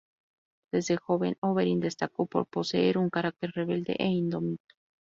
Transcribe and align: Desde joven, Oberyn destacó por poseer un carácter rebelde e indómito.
Desde 0.73 0.97
joven, 0.97 1.37
Oberyn 1.41 1.79
destacó 1.79 2.25
por 2.25 2.47
poseer 2.47 2.97
un 2.97 3.11
carácter 3.11 3.51
rebelde 3.53 3.95
e 3.99 4.07
indómito. 4.07 4.65